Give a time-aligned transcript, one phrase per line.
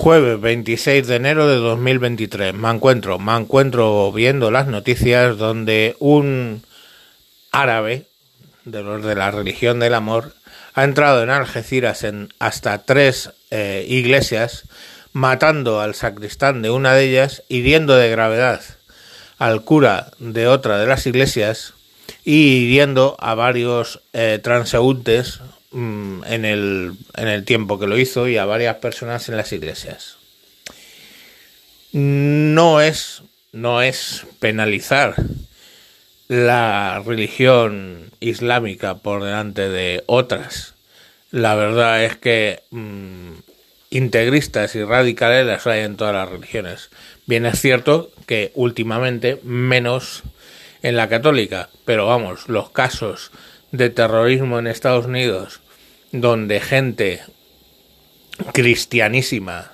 [0.00, 2.54] Jueves 26 de enero de 2023.
[2.54, 6.62] Me encuentro, me encuentro viendo las noticias donde un
[7.50, 8.06] árabe
[8.64, 10.34] de los de la religión del amor
[10.74, 14.68] ha entrado en Algeciras en hasta tres eh, iglesias,
[15.12, 18.60] matando al sacristán de una de ellas, hiriendo de gravedad
[19.38, 21.74] al cura de otra de las iglesias
[22.24, 25.40] y hiriendo a varios eh, transeúntes
[25.72, 29.52] mm, en, el, en el tiempo que lo hizo y a varias personas en las
[29.52, 30.16] iglesias.
[31.92, 33.22] No es,
[33.52, 35.14] no es penalizar
[36.28, 40.74] la religión islámica por delante de otras.
[41.30, 43.32] La verdad es que mm,
[43.90, 46.90] integristas y radicales las hay en todas las religiones.
[47.26, 50.22] Bien es cierto que últimamente menos
[50.82, 53.30] en la católica, pero vamos, los casos
[53.72, 55.60] de terrorismo en Estados Unidos
[56.12, 57.20] donde gente
[58.52, 59.72] cristianísima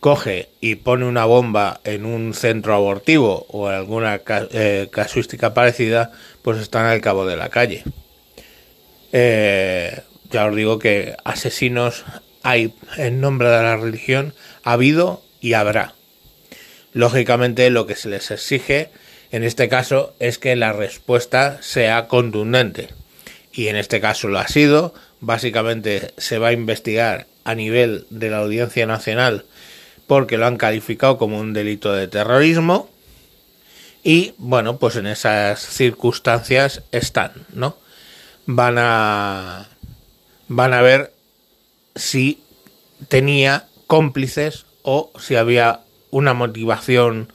[0.00, 6.58] coge y pone una bomba en un centro abortivo o alguna eh, casuística parecida, pues
[6.58, 7.82] están al cabo de la calle.
[9.12, 12.04] Eh, ya os digo que asesinos
[12.42, 15.94] hay en nombre de la religión, ha habido y habrá.
[16.92, 18.90] Lógicamente lo que se les exige
[19.32, 22.88] en este caso es que la respuesta sea contundente.
[23.56, 24.92] Y en este caso lo ha sido.
[25.20, 29.46] Básicamente se va a investigar a nivel de la Audiencia Nacional
[30.06, 32.90] porque lo han calificado como un delito de terrorismo.
[34.04, 37.76] Y bueno, pues en esas circunstancias están, ¿no?
[38.44, 39.66] Van a
[40.48, 41.12] van a ver
[41.96, 42.40] si
[43.08, 47.32] tenía cómplices o si había una motivación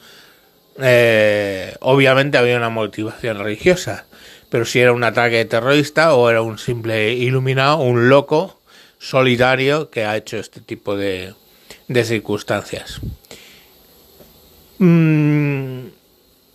[0.80, 4.06] eh, obviamente había una motivación religiosa,
[4.52, 8.60] pero si era un ataque terrorista o era un simple iluminado, un loco
[9.00, 11.34] solidario que ha hecho este tipo de,
[11.88, 13.00] de circunstancias.
[14.78, 15.86] Mm,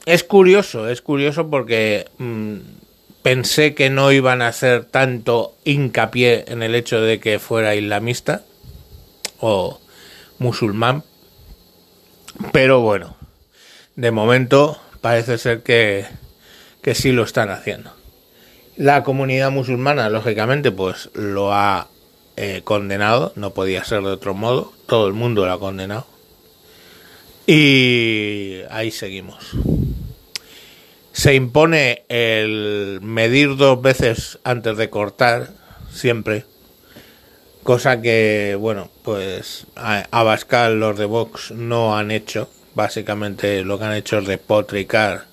[0.04, 2.56] es curioso, es curioso porque mm,
[3.22, 8.44] pensé que no iban a hacer tanto hincapié en el hecho de que fuera islamista
[9.40, 9.80] o
[10.38, 11.02] musulmán,
[12.52, 13.16] pero bueno,
[13.94, 16.04] de momento parece ser que,
[16.86, 17.90] que sí lo están haciendo.
[18.76, 21.88] La comunidad musulmana, lógicamente, pues lo ha
[22.36, 26.06] eh, condenado, no podía ser de otro modo, todo el mundo lo ha condenado.
[27.44, 29.50] Y ahí seguimos.
[31.10, 35.48] Se impone el medir dos veces antes de cortar,
[35.90, 36.44] siempre.
[37.64, 43.86] Cosa que, bueno, pues a Abascal los de Vox no han hecho básicamente lo que
[43.86, 45.24] han hecho es repotricar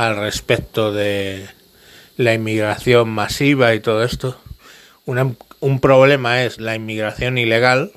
[0.00, 1.46] al respecto de
[2.16, 4.40] la inmigración masiva y todo esto.
[5.04, 7.92] un problema es la inmigración ilegal,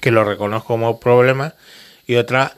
[0.00, 1.54] que lo reconozco como problema,
[2.08, 2.56] y otra,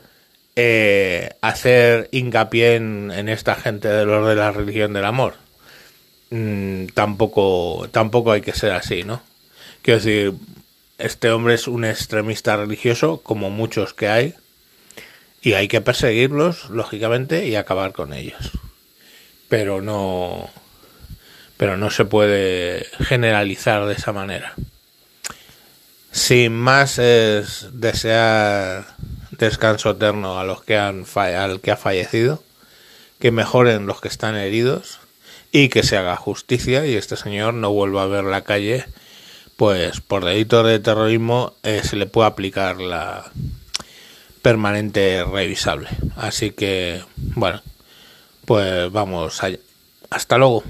[0.57, 5.35] eh, hacer hincapié en, esta gente de los de la religión del amor.
[6.31, 9.21] Mm, tampoco, tampoco hay que ser así, ¿no?
[9.83, 10.33] Quiero decir,
[10.97, 14.35] este hombre es un extremista religioso, como muchos que hay,
[15.45, 18.51] y hay que perseguirlos, lógicamente, y acabar con ellos.
[19.51, 20.49] Pero no,
[21.59, 24.55] pero no se puede generalizar de esa manera.
[26.11, 28.87] Sin más es desear
[29.33, 32.43] descanso eterno a los que han al que ha fallecido,
[33.21, 35.01] que mejoren los que están heridos
[35.53, 38.87] y que se haga justicia y este señor no vuelva a ver la calle,
[39.57, 43.31] pues por delito de terrorismo eh, se le puede aplicar la
[44.45, 45.89] permanente revisable.
[46.17, 47.63] Así que, bueno,
[48.45, 49.59] pues vamos allá.
[50.11, 50.63] Hasta luego.